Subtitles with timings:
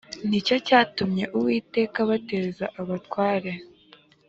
[0.29, 3.51] ni cyo cyatumye uwiteka abateza abatware